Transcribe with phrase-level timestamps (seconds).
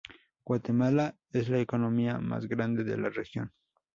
[0.47, 3.53] Guatemala es la economía más grande de la región.